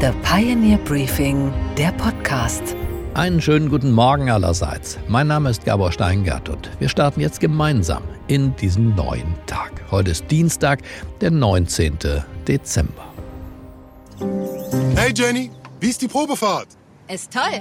[0.00, 2.62] The Pioneer Briefing, der Podcast.
[3.14, 4.96] Einen schönen guten Morgen allerseits.
[5.08, 9.72] Mein Name ist Gabor Steingart und wir starten jetzt gemeinsam in diesen neuen Tag.
[9.90, 10.82] Heute ist Dienstag,
[11.20, 11.98] der 19.
[12.46, 13.12] Dezember.
[14.94, 15.50] Hey Jenny,
[15.80, 16.68] wie ist die Probefahrt?
[17.12, 17.58] Ist toll.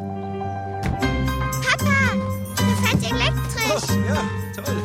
[1.63, 2.13] Papa,
[2.55, 3.97] du fährst elektrisch.
[4.07, 4.21] Ja,
[4.63, 4.75] toll.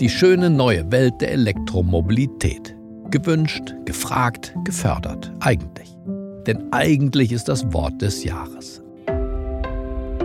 [0.00, 2.75] Die schöne neue Welt der Elektromobilität.
[3.10, 5.32] Gewünscht, gefragt, gefördert.
[5.40, 5.96] Eigentlich.
[6.46, 8.82] Denn eigentlich ist das Wort des Jahres.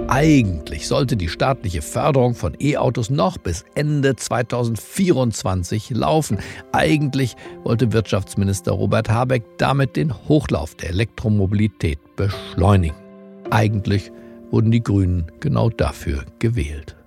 [0.08, 6.38] Eigentlich sollte die staatliche Förderung von E-Autos noch bis Ende 2024 laufen.
[6.74, 12.98] Eigentlich wollte Wirtschaftsminister Robert Habeck damit den Hochlauf der Elektromobilität beschleunigen.
[13.52, 14.12] Eigentlich
[14.52, 16.98] wurden die Grünen genau dafür gewählt.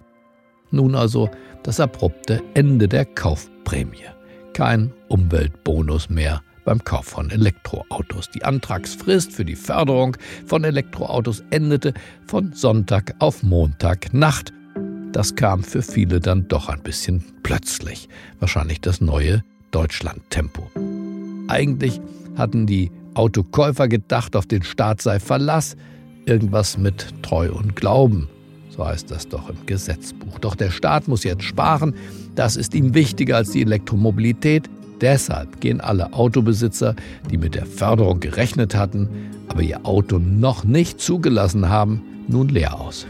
[0.71, 1.29] Nun also
[1.63, 4.14] das abrupte Ende der Kaufprämie.
[4.55, 8.31] Kein Umweltbonus mehr beim Kauf von Elektroautos.
[8.31, 11.93] Die Antragsfrist für die Förderung von Elektroautos endete
[12.29, 14.53] von Sonntag auf Montagnacht.
[15.11, 18.09] Das kam für viele dann doch ein bisschen plötzlich.
[18.39, 20.71] Wahrscheinlich das neue Deutschland-Tempo.
[21.49, 22.01] Eigentlich
[22.37, 25.77] hatten die Autokäufer gedacht, auf den Staat sei Verlass.
[26.27, 28.29] Irgendwas mit Treu und Glauben.
[28.77, 30.41] So heißt das doch im Gesetzbuch.
[30.41, 31.95] Doch der Staat muss jetzt sparen.
[32.35, 34.69] Das ist ihm wichtiger als die Elektromobilität.
[35.01, 36.97] Deshalb gehen alle Autobesitzer,
[37.31, 39.09] die mit der Förderung gerechnet hatten,
[39.49, 43.07] aber ihr Auto noch nicht zugelassen haben, nun leer aus.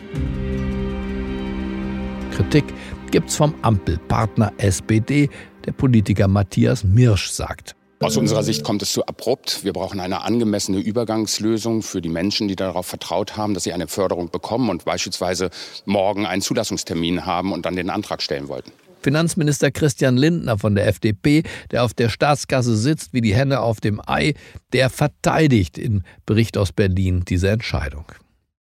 [2.33, 2.65] Kritik
[3.11, 5.31] gibt's vom Ampelpartner SPD.
[5.65, 9.64] Der Politiker Matthias Mirsch sagt, aus unserer Sicht kommt es zu abrupt.
[9.64, 13.88] Wir brauchen eine angemessene Übergangslösung für die Menschen, die darauf vertraut haben, dass sie eine
[13.88, 15.48] Förderung bekommen und beispielsweise
[15.86, 18.72] morgen einen Zulassungstermin haben und dann den Antrag stellen wollten.
[19.00, 23.80] Finanzminister Christian Lindner von der FDP, der auf der Staatskasse sitzt wie die Henne auf
[23.80, 24.34] dem Ei,
[24.75, 28.05] der verteidigt im Bericht aus Berlin diese Entscheidung.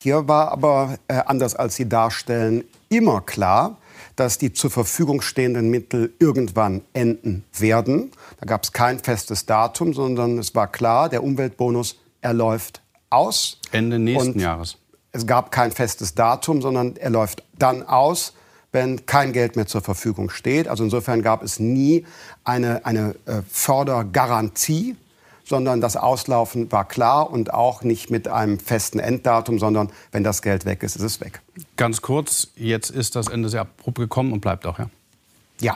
[0.02, 3.76] Hier war aber, äh, anders als Sie darstellen, immer klar,
[4.16, 8.12] dass die zur Verfügung stehenden Mittel irgendwann enden werden.
[8.40, 12.80] Da gab es kein festes Datum, sondern es war klar, der Umweltbonus er läuft
[13.10, 13.58] aus.
[13.70, 14.78] Ende nächsten Jahres.
[15.12, 18.32] Es gab kein festes Datum, sondern er läuft dann aus,
[18.72, 20.66] wenn kein Geld mehr zur Verfügung steht.
[20.66, 22.04] Also insofern gab es nie
[22.42, 24.96] eine, eine äh, Fördergarantie,
[25.44, 30.42] sondern das Auslaufen war klar und auch nicht mit einem festen Enddatum, sondern wenn das
[30.42, 31.42] Geld weg ist, ist es weg.
[31.76, 34.88] Ganz kurz, jetzt ist das Ende sehr abrupt gekommen und bleibt auch, ja?
[35.60, 35.74] Ja.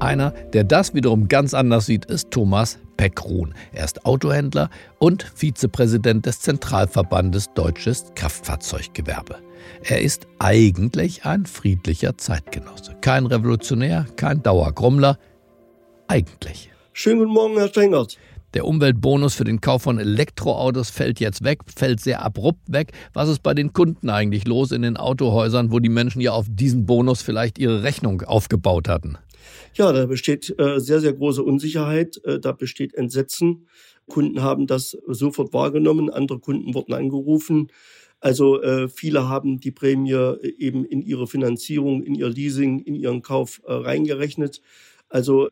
[0.00, 3.54] Einer, der das wiederum ganz anders sieht, ist Thomas Peckruhn.
[3.72, 9.36] Er ist Autohändler und Vizepräsident des Zentralverbandes Deutsches Kraftfahrzeuggewerbe.
[9.82, 12.96] Er ist eigentlich ein friedlicher Zeitgenosse.
[13.02, 15.18] Kein Revolutionär, kein Dauergrummler.
[16.08, 16.70] Eigentlich.
[16.92, 18.18] Schönen guten Morgen, Herr Stengert.
[18.52, 22.92] Der Umweltbonus für den Kauf von Elektroautos fällt jetzt weg, fällt sehr abrupt weg.
[23.12, 26.46] Was ist bei den Kunden eigentlich los in den Autohäusern, wo die Menschen ja auf
[26.50, 29.18] diesen Bonus vielleicht ihre Rechnung aufgebaut hatten?
[29.74, 33.68] Ja, da besteht äh, sehr, sehr große Unsicherheit, äh, da besteht Entsetzen.
[34.08, 37.68] Kunden haben das sofort wahrgenommen, andere Kunden wurden angerufen.
[38.18, 42.96] Also äh, viele haben die Prämie äh, eben in ihre Finanzierung, in ihr Leasing, in
[42.96, 44.60] ihren Kauf äh, reingerechnet.
[45.08, 45.48] Also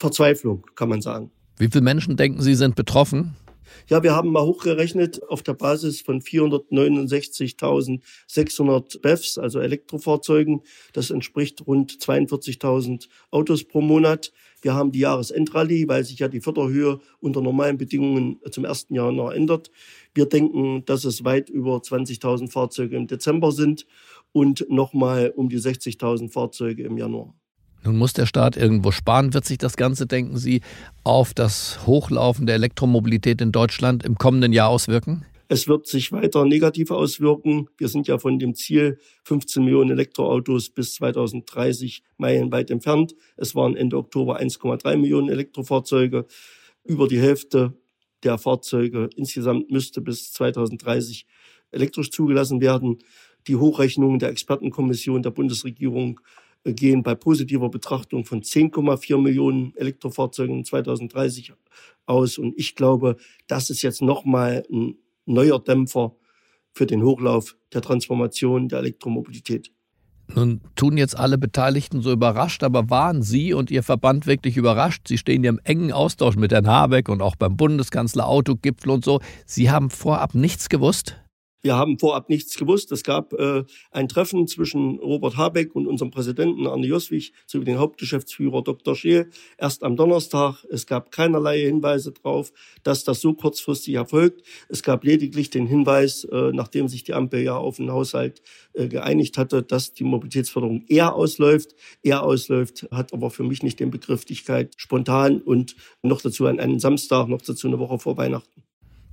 [0.00, 1.30] Verzweiflung, kann man sagen.
[1.58, 3.36] Wie viele Menschen denken Sie sind betroffen?
[3.86, 10.62] Ja, wir haben mal hochgerechnet auf der Basis von 469.600 BEFs, also Elektrofahrzeugen.
[10.92, 14.32] Das entspricht rund 42.000 Autos pro Monat.
[14.62, 18.88] Wir haben die Jahresendrallye, weil sich ja die Förderhöhe unter normalen Bedingungen zum 1.
[18.90, 19.70] Januar ändert.
[20.14, 23.86] Wir denken, dass es weit über 20.000 Fahrzeuge im Dezember sind
[24.32, 27.34] und nochmal um die 60.000 Fahrzeuge im Januar.
[27.84, 29.32] Nun muss der Staat irgendwo sparen.
[29.32, 30.60] Wird sich das Ganze, denken Sie,
[31.02, 35.24] auf das Hochlaufen der Elektromobilität in Deutschland im kommenden Jahr auswirken?
[35.52, 37.68] Es wird sich weiter negativ auswirken.
[37.76, 43.16] Wir sind ja von dem Ziel 15 Millionen Elektroautos bis 2030 meilenweit entfernt.
[43.36, 46.26] Es waren Ende Oktober 1,3 Millionen Elektrofahrzeuge.
[46.84, 47.74] Über die Hälfte
[48.22, 51.26] der Fahrzeuge insgesamt müsste bis 2030
[51.72, 52.98] elektrisch zugelassen werden.
[53.48, 56.20] Die Hochrechnungen der Expertenkommission der Bundesregierung
[56.64, 61.52] gehen bei positiver Betrachtung von 10,4 Millionen Elektrofahrzeugen 2030
[62.06, 62.38] aus.
[62.38, 63.16] Und ich glaube,
[63.46, 64.96] das ist jetzt nochmal ein
[65.26, 66.16] neuer Dämpfer
[66.72, 69.72] für den Hochlauf der Transformation der Elektromobilität.
[70.34, 75.08] Nun tun jetzt alle Beteiligten so überrascht, aber waren Sie und Ihr Verband wirklich überrascht?
[75.08, 79.04] Sie stehen ja im engen Austausch mit Herrn Habeck und auch beim Bundeskanzler Autogipfel und
[79.04, 79.20] so.
[79.44, 81.16] Sie haben vorab nichts gewusst?
[81.62, 82.90] Wir haben vorab nichts gewusst.
[82.92, 87.78] Es gab äh, ein Treffen zwischen Robert Habeck und unserem Präsidenten Arne Joswig sowie dem
[87.78, 88.96] Hauptgeschäftsführer Dr.
[88.96, 89.28] Scheel
[89.58, 90.64] erst am Donnerstag.
[90.70, 92.52] Es gab keinerlei Hinweise darauf,
[92.82, 94.42] dass das so kurzfristig erfolgt.
[94.68, 98.40] Es gab lediglich den Hinweis, äh, nachdem sich die Ampel ja auf den Haushalt
[98.72, 101.74] äh, geeinigt hatte, dass die Mobilitätsförderung eher ausläuft.
[102.02, 106.78] Eher ausläuft, hat aber für mich nicht den Begrifflichkeit spontan und noch dazu an einem
[106.78, 108.62] Samstag, noch dazu eine Woche vor Weihnachten.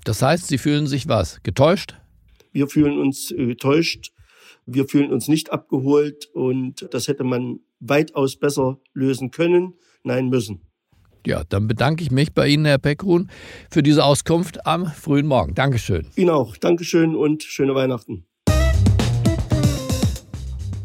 [0.05, 1.43] Das heißt, Sie fühlen sich was?
[1.43, 1.95] Getäuscht?
[2.51, 4.11] Wir fühlen uns äh, getäuscht.
[4.65, 10.61] Wir fühlen uns nicht abgeholt und das hätte man weitaus besser lösen können, nein müssen.
[11.25, 13.29] Ja, dann bedanke ich mich bei Ihnen, Herr Peckrun,
[13.69, 15.55] für diese Auskunft am frühen Morgen.
[15.55, 16.07] Dankeschön.
[16.15, 16.57] Ihnen auch.
[16.57, 18.25] Dankeschön und schöne Weihnachten.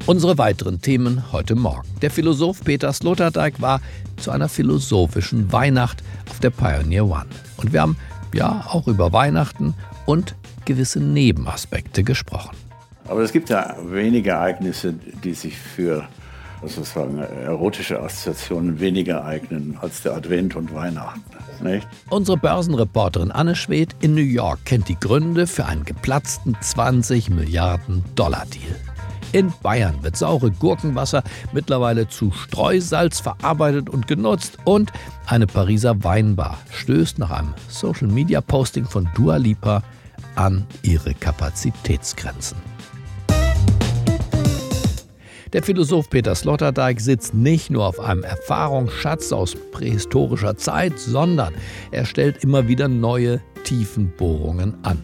[0.05, 1.87] Unsere weiteren Themen heute Morgen.
[2.03, 3.81] Der Philosoph Peter Sloterdijk war
[4.17, 7.27] zu einer philosophischen Weihnacht auf der Pioneer One.
[7.59, 7.97] Und wir haben
[8.35, 9.75] ja auch über Weihnachten
[10.07, 12.57] und gewisse Nebenaspekte gesprochen.
[13.09, 14.95] Aber es gibt ja wenige Ereignisse,
[15.25, 16.07] die sich für
[16.63, 21.21] sozusagen erotische Assoziationen weniger eignen als der Advent und Weihnachten.
[21.63, 21.87] Nicht?
[22.11, 28.05] Unsere Börsenreporterin Anne Schwedt in New York kennt die Gründe für einen geplatzten 20 Milliarden
[28.15, 28.77] Dollar Deal.
[29.33, 31.23] In Bayern wird saure Gurkenwasser
[31.53, 34.93] mittlerweile zu Streusalz verarbeitet und genutzt und
[35.27, 39.83] eine Pariser Weinbar stößt nach einem Social-Media-Posting von Dua Lipa
[40.35, 42.57] an ihre Kapazitätsgrenzen.
[45.53, 51.53] Der Philosoph Peter Sloterdijk sitzt nicht nur auf einem Erfahrungsschatz aus prähistorischer Zeit, sondern
[51.91, 55.03] er stellt immer wieder neue Tiefenbohrungen an.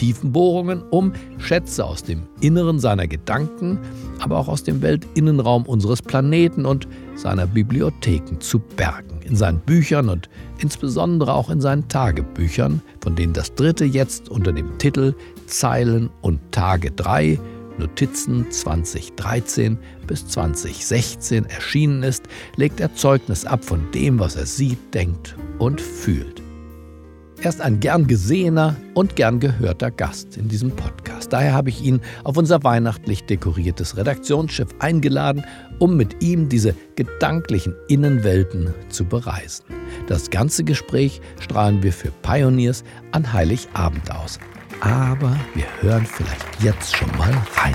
[0.00, 3.78] Tiefenbohrungen, um Schätze aus dem Inneren seiner Gedanken,
[4.18, 9.20] aber auch aus dem Weltinnenraum unseres Planeten und seiner Bibliotheken zu bergen.
[9.20, 14.54] In seinen Büchern und insbesondere auch in seinen Tagebüchern, von denen das dritte jetzt unter
[14.54, 15.14] dem Titel
[15.46, 17.38] Zeilen und Tage 3
[17.76, 19.76] Notizen 2013
[20.06, 22.24] bis 2016 erschienen ist,
[22.56, 26.39] legt er Zeugnis ab von dem, was er sieht, denkt und fühlt.
[27.42, 31.32] Er ist ein gern gesehener und gern gehörter Gast in diesem Podcast.
[31.32, 35.46] Daher habe ich ihn auf unser weihnachtlich dekoriertes Redaktionsschiff eingeladen,
[35.78, 39.64] um mit ihm diese gedanklichen Innenwelten zu bereisen.
[40.06, 44.38] Das ganze Gespräch strahlen wir für Pioneers an Heiligabend aus.
[44.82, 47.74] Aber wir hören vielleicht jetzt schon mal rein.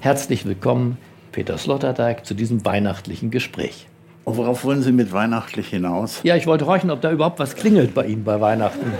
[0.00, 0.96] Herzlich willkommen,
[1.30, 3.86] Peter Sloterdijk, zu diesem weihnachtlichen Gespräch.
[4.24, 6.20] Und worauf wollen Sie mit weihnachtlich hinaus?
[6.22, 8.92] Ja, ich wollte horchen, ob da überhaupt was klingelt bei Ihnen bei Weihnachten.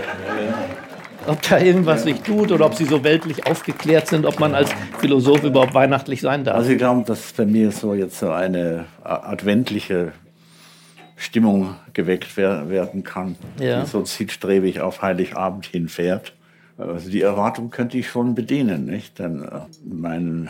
[1.27, 4.69] Ob da irgendwas sich tut oder ob Sie so weltlich aufgeklärt sind, ob man als
[4.99, 6.57] Philosoph überhaupt weihnachtlich sein darf.
[6.57, 10.11] Also ich glaube, dass bei mir so jetzt so eine adventliche
[11.15, 13.81] Stimmung geweckt werden kann, ja.
[13.81, 16.33] die so zielstrebig auf Heiligabend hinfährt.
[16.77, 19.17] Also die Erwartung könnte ich schon bedienen, nicht?
[19.17, 20.49] Denn äh, in meinen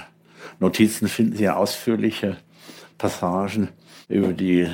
[0.60, 2.36] Notizen finden Sie ja ausführliche
[2.98, 3.70] Passagen
[4.08, 4.68] über die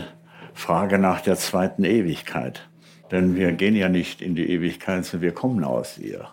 [0.53, 2.69] Frage nach der zweiten Ewigkeit.
[3.11, 6.27] Denn wir gehen ja nicht in die Ewigkeit, sondern wir kommen aus ihr.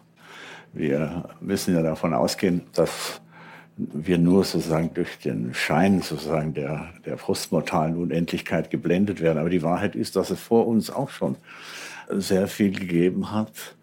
[0.72, 3.20] Wir müssen ja davon ausgehen, dass
[3.76, 9.38] wir nur sozusagen durch den Schein sozusagen der, der frustmortalen Unendlichkeit geblendet werden.
[9.38, 11.36] Aber die Wahrheit ist, dass es vor uns auch schon
[12.08, 13.76] sehr viel gegeben hat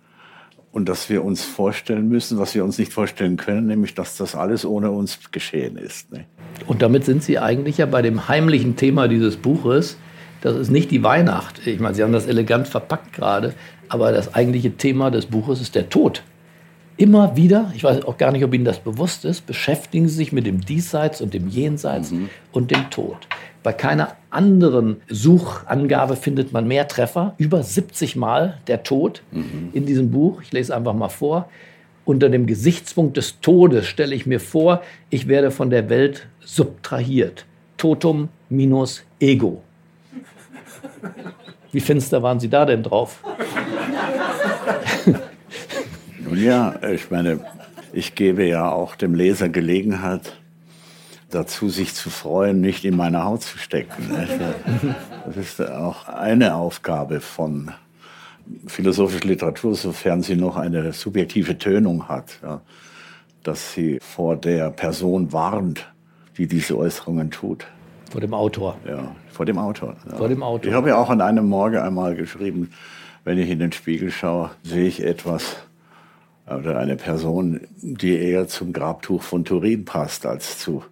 [0.72, 4.36] und dass wir uns vorstellen müssen, was wir uns nicht vorstellen können, nämlich dass das
[4.36, 6.12] alles ohne uns geschehen ist.
[6.12, 6.26] Ne?
[6.68, 9.98] Und damit sind Sie eigentlich ja bei dem heimlichen Thema dieses Buches.
[10.42, 11.66] Das ist nicht die Weihnacht.
[11.66, 13.54] Ich meine, Sie haben das elegant verpackt gerade,
[13.90, 16.24] aber das eigentliche Thema des Buches ist der Tod.
[16.98, 20.32] Immer wieder, ich weiß auch gar nicht, ob Ihnen das bewusst ist, beschäftigen Sie sich
[20.32, 22.30] mit dem Diesseits und dem Jenseits mhm.
[22.54, 23.18] und dem Tod.
[23.64, 27.34] Bei keiner anderen Suchangabe findet man mehr Treffer.
[27.38, 29.70] Über 70 Mal der Tod mhm.
[29.74, 30.42] in diesem Buch.
[30.44, 31.50] Ich lese einfach mal vor.
[32.06, 37.46] Unter dem Gesichtspunkt des Todes stelle ich mir vor, ich werde von der Welt subtrahiert.
[37.78, 39.62] Totum minus Ego.
[41.72, 43.22] Wie finster waren Sie da denn drauf?
[46.20, 47.42] Nun ja, ich meine,
[47.92, 50.38] ich gebe ja auch dem Leser Gelegenheit
[51.30, 54.10] dazu, sich zu freuen, nicht in meine Haut zu stecken.
[55.26, 57.72] Das ist auch eine Aufgabe von
[58.68, 62.40] philosophische Literatur, sofern sie noch eine subjektive Tönung hat,
[63.44, 65.92] dass sie vor der Person warnt,
[66.38, 67.66] die diese Äußerungen tut.
[68.12, 68.78] Vor dem Autor.
[68.88, 69.96] Ja, vor dem Autor.
[70.10, 70.18] Ja.
[70.18, 70.70] Vor dem Autor.
[70.70, 72.72] Ich habe ja auch an einem Morgen einmal geschrieben,
[73.24, 75.58] wenn ich in den Spiegel schaue, sehe ich etwas
[76.48, 80.84] oder eine Person, die eher zum Grabtuch von Turin passt als zu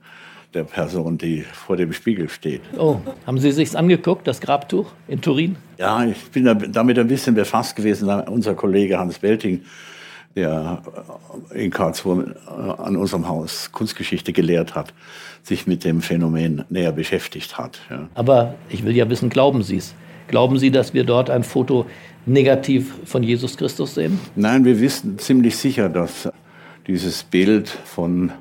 [0.56, 2.62] der Person, die vor dem Spiegel steht.
[2.78, 5.56] Oh, haben Sie sich's angeguckt, das Grabtuch in Turin?
[5.78, 8.10] Ja, ich bin damit ein bisschen befasst gewesen.
[8.10, 9.62] Unser Kollege Hans Belting,
[10.36, 10.82] der
[11.54, 12.36] in Karlsruhe
[12.78, 14.94] an unserem Haus Kunstgeschichte gelehrt hat,
[15.44, 17.80] sich mit dem Phänomen näher beschäftigt hat.
[17.90, 18.08] Ja.
[18.16, 19.94] Aber ich will ja wissen, glauben Sie es?
[20.28, 21.86] Glauben Sie, dass wir dort ein Foto
[22.26, 24.20] negativ von Jesus Christus sehen?
[24.36, 26.30] Nein, wir wissen ziemlich sicher, dass
[26.88, 28.32] dieses Bild von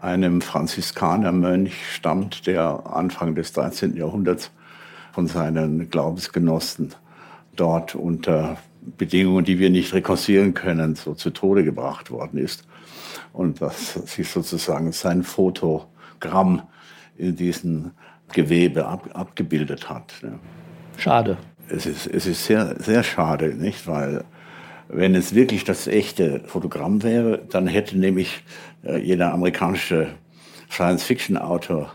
[0.00, 3.96] einem Franziskanermönch stammt, der Anfang des 13.
[3.96, 4.50] Jahrhunderts
[5.12, 6.94] von seinen Glaubensgenossen
[7.54, 8.56] dort unter
[8.98, 12.64] Bedingungen, die wir nicht rekonstruieren können, so zu Tode gebracht worden ist.
[13.32, 16.62] Und dass sich sozusagen sein Fotogramm
[17.16, 17.92] in diesem
[18.32, 20.12] Gewebe ab, abgebildet hat.
[20.96, 21.36] Schade.
[21.68, 23.86] Es ist, es ist sehr, sehr schade, nicht?
[23.86, 24.24] Weil
[24.88, 28.44] wenn es wirklich das echte Fotogramm wäre, dann hätte nämlich
[28.84, 30.08] äh, jeder amerikanische
[30.70, 31.92] Science-Fiction-Autor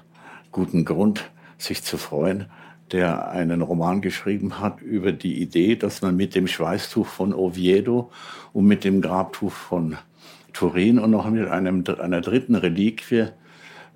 [0.52, 2.46] guten Grund, sich zu freuen,
[2.92, 8.12] der einen Roman geschrieben hat über die Idee, dass man mit dem Schweißtuch von Oviedo
[8.54, 9.98] und mit dem Grabtuch von
[10.54, 13.28] Turin und noch mit einem, einer dritten Reliquie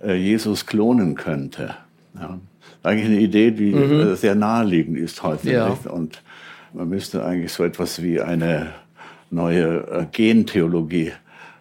[0.04, 1.76] äh, Jesus klonen könnte.
[2.16, 2.40] Ja.
[2.84, 4.14] Eigentlich eine Idee, die mhm.
[4.14, 5.52] Äh, sehr naheliegend ist heute.
[5.52, 5.78] Ja.
[5.90, 6.22] Und
[6.74, 8.74] man müsste eigentlich so etwas wie eine
[9.30, 11.14] neue äh, Gentheologie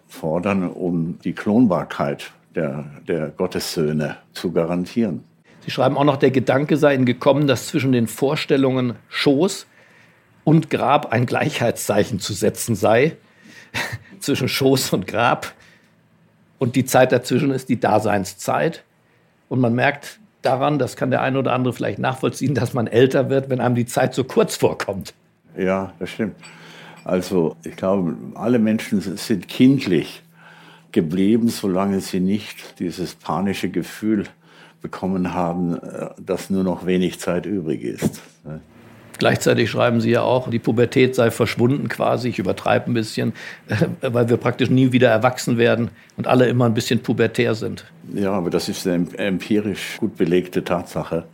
[0.08, 5.24] fordern, um die Klonbarkeit der, der Gottessöhne zu garantieren.
[5.64, 9.66] Sie schreiben auch noch, der Gedanke sei Ihnen gekommen, dass zwischen den Vorstellungen Schoß
[10.44, 13.16] und Grab ein Gleichheitszeichen zu setzen sei.
[14.20, 15.52] zwischen Schoß und Grab.
[16.58, 18.84] Und die Zeit dazwischen ist die Daseinszeit.
[19.48, 23.30] Und man merkt daran, das kann der eine oder andere vielleicht nachvollziehen, dass man älter
[23.30, 25.14] wird, wenn einem die Zeit so kurz vorkommt.
[25.56, 26.36] Ja, das stimmt.
[27.04, 30.22] Also ich glaube, alle Menschen sind kindlich
[30.92, 34.24] geblieben, solange sie nicht dieses panische Gefühl
[34.80, 38.22] bekommen haben, äh, dass nur noch wenig Zeit übrig ist.
[39.20, 42.30] Gleichzeitig schreiben Sie ja auch, die Pubertät sei verschwunden quasi.
[42.30, 43.34] Ich übertreibe ein bisschen,
[43.68, 47.84] äh, weil wir praktisch nie wieder erwachsen werden und alle immer ein bisschen pubertär sind.
[48.14, 51.24] Ja, aber das ist eine empirisch gut belegte Tatsache.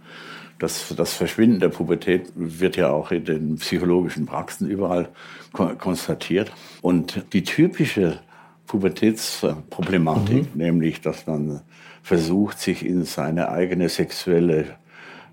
[0.58, 5.08] Das, das Verschwinden der Pubertät wird ja auch in den psychologischen Praxen überall
[5.52, 6.50] konstatiert.
[6.82, 8.18] Und die typische
[8.66, 10.60] Pubertätsproblematik, mhm.
[10.60, 11.60] nämlich dass man
[12.06, 14.76] versucht, sich in seine eigene sexuelle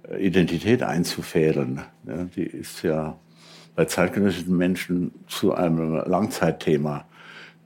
[0.09, 3.15] äh, Identität einzufädeln, ja, die ist ja
[3.75, 7.05] bei zeitgenössischen Menschen zu einem Langzeitthema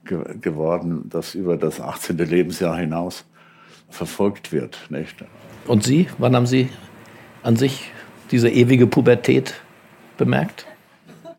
[0.04, 2.18] ge geworden, das über das 18.
[2.18, 3.24] Lebensjahr hinaus
[3.88, 4.78] verfolgt wird.
[4.90, 5.24] Nicht?
[5.66, 6.68] Und Sie, wann haben Sie
[7.42, 7.90] an sich
[8.30, 9.54] diese ewige Pubertät
[10.18, 10.66] bemerkt?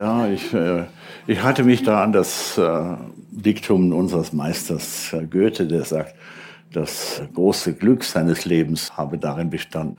[0.01, 0.85] Ja, ich, äh,
[1.27, 2.95] ich hatte mich da an das äh,
[3.29, 6.15] Diktum unseres Meisters Goethe, der sagt,
[6.71, 9.97] das große Glück seines Lebens habe darin bestanden,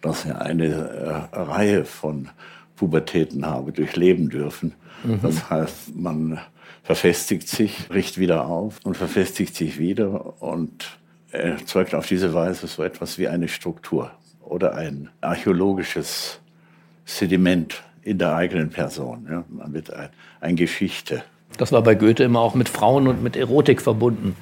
[0.00, 2.28] dass er eine äh, Reihe von
[2.76, 4.74] Pubertäten habe durchleben dürfen.
[5.04, 5.20] Mhm.
[5.22, 6.40] Das heißt, man
[6.82, 10.98] verfestigt sich, bricht wieder auf und verfestigt sich wieder und
[11.30, 14.10] erzeugt auf diese Weise so etwas wie eine Struktur
[14.40, 16.40] oder ein archäologisches
[17.04, 19.26] Sediment in der eigenen Person.
[19.30, 19.44] Ja?
[19.48, 20.08] Man wird ein,
[20.40, 21.22] ein Geschichte.
[21.58, 24.36] Das war bei Goethe immer auch mit Frauen und mit Erotik verbunden.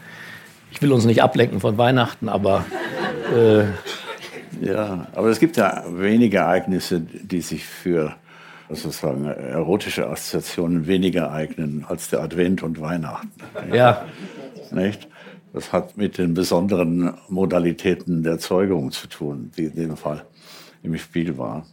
[0.76, 2.66] Ich will uns nicht ablenken von Weihnachten, aber.
[3.34, 3.64] Äh
[4.60, 8.14] ja, aber es gibt ja wenige Ereignisse, die sich für
[8.68, 13.32] sozusagen erotische Assoziationen weniger eignen als der Advent und Weihnachten.
[13.72, 14.04] Ja.
[14.70, 15.08] Nicht?
[15.54, 20.24] Das hat mit den besonderen Modalitäten der Zeugung zu tun, die in dem Fall
[20.82, 21.64] im Spiel war.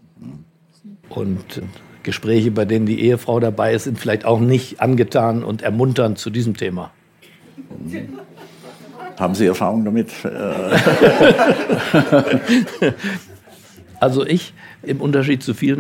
[1.10, 1.62] Und
[2.04, 6.30] Gespräche, bei denen die Ehefrau dabei ist, sind vielleicht auch nicht angetan und ermunternd zu
[6.30, 6.92] diesem Thema.
[9.20, 10.10] Haben Sie Erfahrung damit?
[14.00, 15.78] also ich, im Unterschied zu vielen,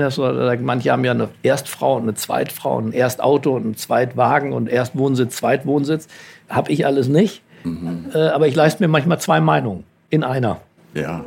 [0.62, 5.36] manche haben ja eine Erstfrau und eine Zweitfrau, ein Erstauto und einen Zweitwagen und Erstwohnsitz,
[5.36, 6.08] Zweitwohnsitz.
[6.50, 7.42] Habe ich alles nicht.
[7.64, 8.12] Mhm.
[8.14, 10.62] Äh, aber ich leiste mir manchmal zwei Meinungen in einer.
[10.94, 11.24] Ja.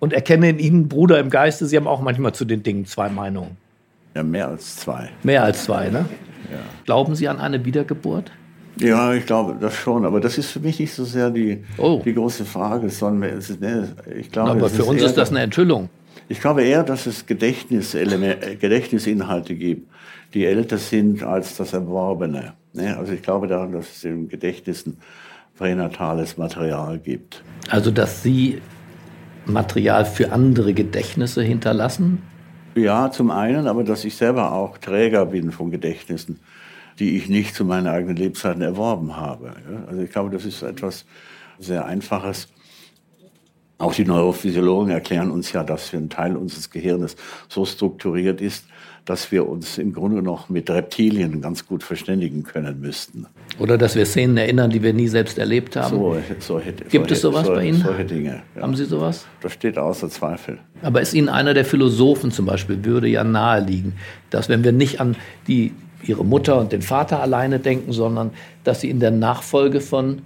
[0.00, 3.08] Und erkenne in Ihnen Bruder im Geiste, Sie haben auch manchmal zu den Dingen zwei
[3.08, 3.56] Meinungen.
[4.14, 5.10] Ja, mehr als zwei.
[5.22, 6.06] Mehr als zwei, ne?
[6.50, 6.58] Ja.
[6.84, 8.30] Glauben Sie an eine Wiedergeburt?
[8.78, 10.04] Ja, ich glaube das schon.
[10.04, 12.02] Aber das ist für mich nicht so sehr die, oh.
[12.04, 15.88] die große Frage, sondern ne, ich glaube, aber für ist uns ist das eine Enthüllung.
[16.28, 19.88] Ich glaube eher, dass es Gedächtnis Gedächtnisinhalte gibt,
[20.34, 22.54] die älter sind als das Erworbene.
[22.72, 22.96] Ne?
[22.96, 24.98] Also ich glaube daran, dass es in Gedächtnissen
[25.56, 27.42] pränatales Material gibt.
[27.70, 28.60] Also dass Sie
[29.46, 32.22] Material für andere Gedächtnisse hinterlassen?
[32.74, 36.40] Ja, zum einen, aber dass ich selber auch Träger bin von Gedächtnissen,
[36.98, 39.52] die ich nicht zu meinen eigenen Lebzeiten erworben habe.
[39.86, 41.04] Also ich glaube, das ist etwas
[41.58, 42.48] sehr Einfaches.
[43.78, 47.16] Auch die Neurophysiologen erklären uns ja, dass ein Teil unseres Gehirnes
[47.48, 48.64] so strukturiert ist,
[49.06, 53.26] dass wir uns im Grunde noch mit Reptilien ganz gut verständigen können müssten.
[53.58, 55.96] Oder dass wir Szenen erinnern, die wir nie selbst erlebt haben.
[55.96, 57.82] So, so hätte, Gibt so es sowas so, bei Ihnen?
[57.82, 58.42] Solche Dinge.
[58.56, 58.62] Ja.
[58.62, 59.24] Haben Sie sowas?
[59.42, 60.58] Das steht außer Zweifel.
[60.82, 63.92] Aber ist Ihnen einer der Philosophen zum Beispiel, würde ja naheliegen,
[64.30, 65.72] dass wenn wir nicht an die,
[66.08, 68.30] Ihre Mutter und den Vater alleine denken, sondern
[68.64, 70.22] dass Sie in der Nachfolge von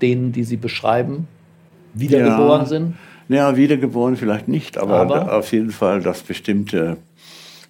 [0.00, 1.28] denen, die Sie beschreiben,
[1.94, 2.66] wiedergeboren ja.
[2.66, 2.96] sind?
[3.28, 5.36] Ja, wiedergeboren vielleicht nicht, aber, Aber?
[5.36, 6.96] auf jeden Fall, dass bestimmte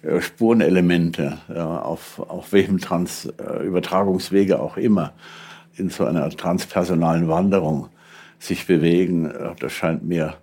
[0.01, 5.11] äh, Spurenelemente, auf, auf welchem Trans, äh, Übertragungswege auch immer,
[5.75, 7.87] in so einer transpersonalen Wanderung
[8.39, 10.35] sich bewegen, äh, das scheint mir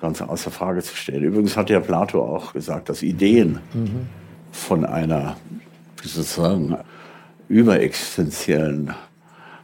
[0.00, 1.22] ganz außer Frage zu stellen.
[1.22, 4.06] Übrigens hat ja Plato auch gesagt, dass Ideen Mhm.
[4.50, 5.36] von einer,
[6.02, 6.76] wie soll ich sagen,
[7.48, 8.92] überexistenziellen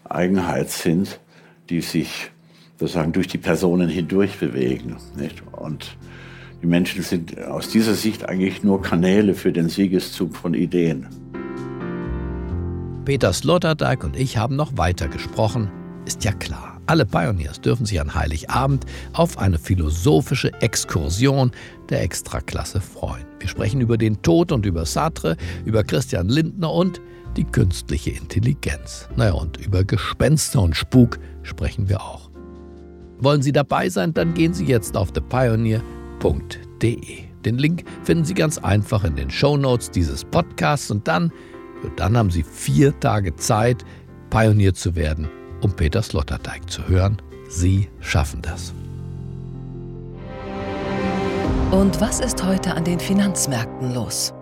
[0.08, 1.20] Eigenheit sind,
[1.68, 2.30] die sich
[2.78, 4.96] sozusagen durch die Personen hindurch bewegen.
[5.16, 5.42] Nicht?
[5.52, 5.96] Und
[6.62, 11.06] die Menschen sind aus dieser Sicht eigentlich nur Kanäle für den Siegeszug von Ideen.
[13.04, 15.70] Peter Sloterdijk und ich haben noch weiter gesprochen.
[16.04, 21.50] Ist ja klar, alle Pioneers dürfen sich an Heiligabend auf eine philosophische Exkursion
[21.90, 23.24] der Extraklasse freuen.
[23.38, 27.00] Wir sprechen über den Tod und über Sartre, über Christian Lindner und
[27.36, 29.08] die künstliche Intelligenz.
[29.16, 32.30] Naja, und über Gespenster und Spuk sprechen wir auch.
[33.20, 35.82] Wollen Sie dabei sein, dann gehen Sie jetzt auf thepioneer.de.
[37.44, 41.32] Den Link finden Sie ganz einfach in den Shownotes dieses Podcasts und dann,
[41.96, 43.84] dann haben Sie vier Tage Zeit,
[44.30, 45.28] Pionier zu werden,
[45.62, 47.22] um Peter Sloterdijk zu hören.
[47.48, 48.74] Sie schaffen das.
[51.70, 54.32] Und was ist heute an den Finanzmärkten los?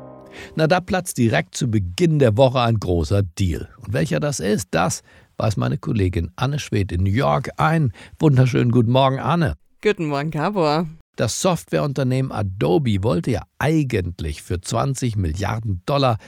[0.54, 3.68] Na, da platzt direkt zu Beginn der Woche ein großer Deal.
[3.84, 5.02] Und welcher das ist, das
[5.36, 7.92] weiß meine Kollegin Anne Schwedt in New York ein.
[8.20, 9.54] Wunderschönen guten Morgen, Anne.
[9.82, 10.86] Guten Morgen, Gabor.
[11.16, 16.18] Das Softwareunternehmen Adobe wollte ja eigentlich für 20 Milliarden Dollar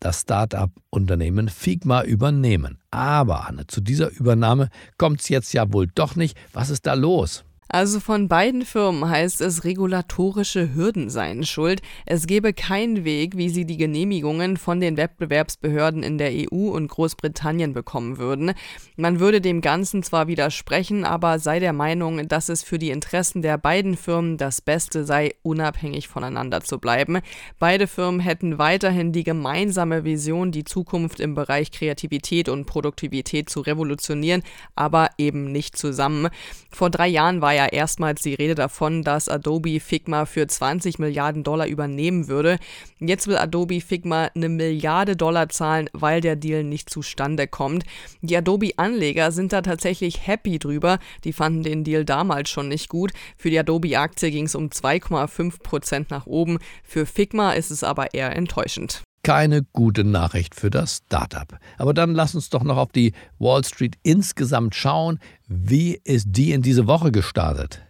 [0.00, 2.78] das Start-up-Unternehmen Figma übernehmen.
[2.90, 6.36] Aber Anne, zu dieser Übernahme kommt es jetzt ja wohl doch nicht.
[6.52, 7.44] Was ist da los?
[7.70, 11.82] Also von beiden Firmen heißt es, regulatorische Hürden seien schuld.
[12.06, 16.88] Es gebe keinen Weg, wie sie die Genehmigungen von den Wettbewerbsbehörden in der EU und
[16.88, 18.54] Großbritannien bekommen würden.
[18.96, 23.42] Man würde dem Ganzen zwar widersprechen, aber sei der Meinung, dass es für die Interessen
[23.42, 27.18] der beiden Firmen das Beste sei, unabhängig voneinander zu bleiben.
[27.58, 33.60] Beide Firmen hätten weiterhin die gemeinsame Vision, die Zukunft im Bereich Kreativität und Produktivität zu
[33.60, 34.42] revolutionieren,
[34.74, 36.28] aber eben nicht zusammen.
[36.70, 41.42] Vor drei Jahren war ja erstmals die Rede davon, dass Adobe Figma für 20 Milliarden
[41.42, 42.58] Dollar übernehmen würde.
[43.00, 47.84] Jetzt will Adobe Figma eine Milliarde Dollar zahlen, weil der Deal nicht zustande kommt.
[48.22, 51.00] Die Adobe-Anleger sind da tatsächlich happy drüber.
[51.24, 53.12] Die fanden den Deal damals schon nicht gut.
[53.36, 56.58] Für die Adobe-Aktie ging es um 2,5 Prozent nach oben.
[56.84, 61.58] Für Figma ist es aber eher enttäuschend keine gute Nachricht für das Startup.
[61.76, 65.18] Aber dann lass uns doch noch auf die Wall Street insgesamt schauen.
[65.46, 67.82] Wie ist die in diese Woche gestartet?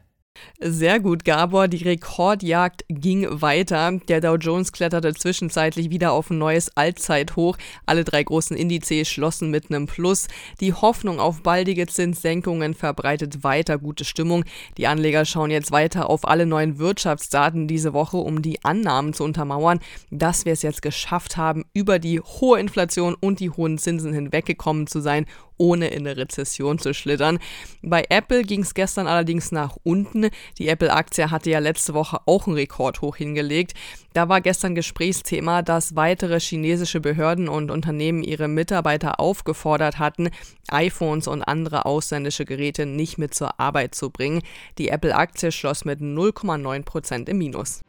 [0.60, 1.68] Sehr gut, Gabor.
[1.68, 3.92] Die Rekordjagd ging weiter.
[4.08, 7.56] Der Dow Jones kletterte zwischenzeitlich wieder auf ein neues Allzeithoch.
[7.86, 10.26] Alle drei großen Indizes schlossen mit einem Plus.
[10.60, 14.44] Die Hoffnung auf baldige Zinssenkungen verbreitet weiter gute Stimmung.
[14.78, 19.22] Die Anleger schauen jetzt weiter auf alle neuen Wirtschaftsdaten diese Woche, um die Annahmen zu
[19.22, 19.78] untermauern,
[20.10, 24.88] dass wir es jetzt geschafft haben, über die hohe Inflation und die hohen Zinsen hinweggekommen
[24.88, 25.26] zu sein
[25.58, 27.38] ohne in eine Rezession zu schlittern.
[27.82, 30.30] Bei Apple ging es gestern allerdings nach unten.
[30.58, 33.74] Die Apple-Aktie hatte ja letzte Woche auch einen Rekordhoch hingelegt.
[34.14, 40.30] Da war gestern Gesprächsthema, dass weitere chinesische Behörden und Unternehmen ihre Mitarbeiter aufgefordert hatten,
[40.68, 44.42] iPhones und andere ausländische Geräte nicht mit zur Arbeit zu bringen.
[44.78, 47.82] Die Apple-Aktie schloss mit 0,9 Prozent im Minus.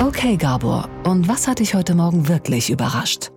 [0.00, 3.30] Okay, Gabor, und was hat dich heute Morgen wirklich überrascht?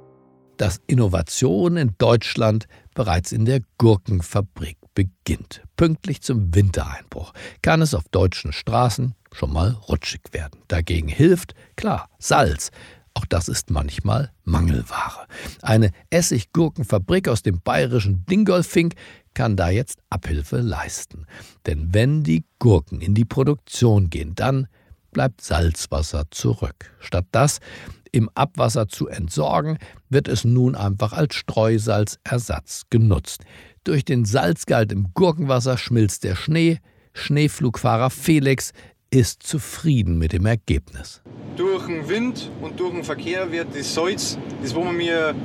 [0.61, 5.63] Dass Innovation in Deutschland bereits in der Gurkenfabrik beginnt.
[5.75, 10.61] Pünktlich zum Wintereinbruch kann es auf deutschen Straßen schon mal rutschig werden.
[10.67, 12.69] Dagegen hilft, klar, Salz.
[13.15, 15.25] Auch das ist manchmal Mangelware.
[15.63, 18.93] Eine Essiggurkenfabrik aus dem bayerischen Dingolfing
[19.33, 21.25] kann da jetzt Abhilfe leisten.
[21.65, 24.67] Denn wenn die Gurken in die Produktion gehen, dann
[25.11, 26.93] bleibt Salzwasser zurück.
[26.99, 27.59] Statt das
[28.11, 29.77] im Abwasser zu entsorgen,
[30.09, 33.43] wird es nun einfach als Streusalzersatz genutzt.
[33.83, 36.79] Durch den Salzgehalt im Gurkenwasser schmilzt der Schnee.
[37.13, 38.73] Schneeflugfahrer Felix
[39.09, 41.21] ist zufrieden mit dem Ergebnis.
[41.57, 45.35] Durch den Wind und durch den Verkehr wird das Salz, das wo man mir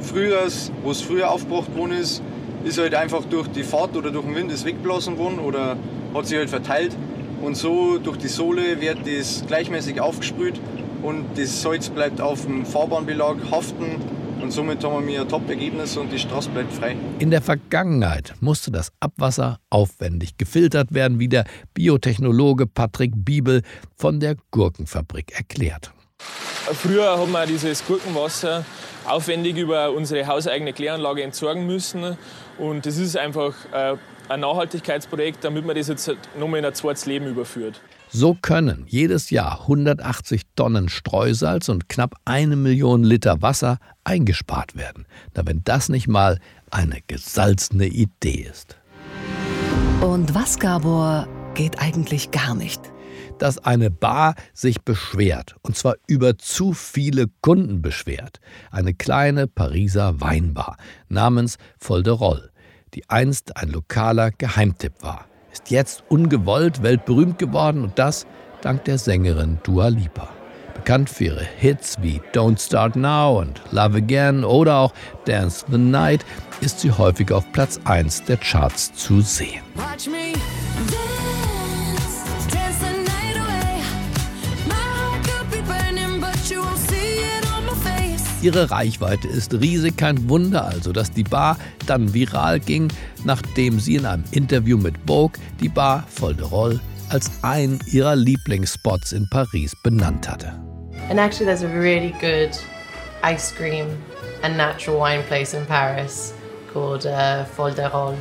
[0.00, 0.46] früher,
[0.82, 2.22] wo es früher aufgebracht worden ist,
[2.64, 5.76] ist halt einfach durch die Fahrt oder durch den Wind ist weggeblasen worden oder
[6.14, 6.96] hat sich halt verteilt
[7.42, 10.60] und so durch die Sohle wird das gleichmäßig aufgesprüht
[11.02, 14.00] und das Salz bleibt auf dem Fahrbahnbelag haften
[14.40, 16.96] und somit haben wir ein Top-Ergebnis und die Straße bleibt frei.
[17.18, 21.44] In der Vergangenheit musste das Abwasser aufwendig gefiltert werden, wie der
[21.74, 23.62] Biotechnologe Patrick Biebel
[23.96, 25.92] von der Gurkenfabrik erklärt.
[26.72, 28.64] Früher haben wir dieses Gurkenwasser
[29.06, 32.16] aufwendig über unsere hauseigene Kläranlage entsorgen müssen.
[32.58, 33.96] Und das ist einfach äh,
[34.28, 37.80] ein Nachhaltigkeitsprojekt, damit man das jetzt nochmal in ein zweites Leben überführt.
[38.08, 45.06] So können jedes Jahr 180 Tonnen Streusalz und knapp eine Million Liter Wasser eingespart werden.
[45.34, 48.76] Na, wenn das nicht mal eine gesalzene Idee ist.
[50.00, 52.80] Und was, Gabor, geht eigentlich gar nicht?
[53.38, 58.40] Dass eine Bar sich beschwert, und zwar über zu viele Kunden beschwert.
[58.70, 60.76] Eine kleine Pariser Weinbar
[61.08, 62.50] namens Folderol,
[62.94, 68.26] die einst ein lokaler Geheimtipp war, ist jetzt ungewollt weltberühmt geworden und das
[68.62, 70.28] dank der Sängerin Dua Lipa.
[70.74, 74.92] Bekannt für ihre Hits wie Don't Start Now und Love Again oder auch
[75.24, 76.24] Dance the Night
[76.60, 79.62] ist sie häufig auf Platz 1 der Charts zu sehen.
[88.46, 92.86] Ihre Reichweite ist riesig, kein Wunder also, dass die Bar dann viral ging,
[93.24, 96.78] nachdem sie in einem Interview mit Vogue die Bar Folderol
[97.08, 100.52] als einen ihrer Lieblingsspots in Paris benannt hatte.
[101.10, 102.56] And actually there's a really good
[103.24, 103.88] ice cream
[104.44, 106.32] and natural wine place in Paris
[106.72, 108.14] called uh, Folderol.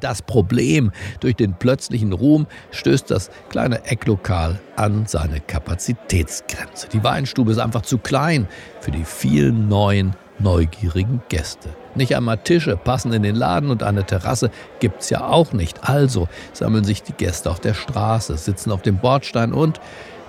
[0.00, 6.88] Das Problem, durch den plötzlichen Ruhm stößt das kleine Ecklokal an seine Kapazitätsgrenze.
[6.88, 8.48] Die Weinstube ist einfach zu klein
[8.80, 11.68] für die vielen neuen, neugierigen Gäste.
[11.94, 15.88] Nicht einmal Tische passen in den Laden und eine Terrasse gibt's ja auch nicht.
[15.88, 19.80] Also sammeln sich die Gäste auf der Straße, sitzen auf dem Bordstein und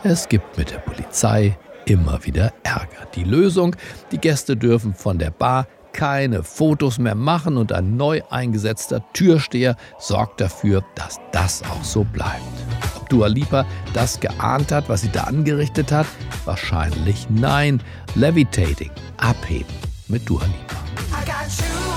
[0.03, 3.07] es gibt mit der Polizei immer wieder Ärger.
[3.15, 3.75] Die Lösung,
[4.11, 9.75] die Gäste dürfen von der Bar keine Fotos mehr machen und ein neu eingesetzter Türsteher
[9.99, 12.41] sorgt dafür, dass das auch so bleibt.
[12.95, 16.07] Ob Dua Lipa das geahnt hat, was sie da angerichtet hat?
[16.45, 17.81] Wahrscheinlich nein.
[18.15, 19.73] Levitating, abheben
[20.07, 21.90] mit Dua Lipa.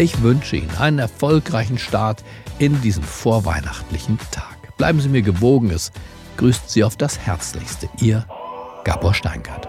[0.00, 2.22] Ich wünsche Ihnen einen erfolgreichen Start
[2.60, 4.76] in diesen vorweihnachtlichen Tag.
[4.76, 5.90] Bleiben Sie mir gewogen, es
[6.36, 7.88] grüßt Sie auf das Herzlichste.
[8.00, 8.24] Ihr
[8.84, 9.68] Gabor Steingart.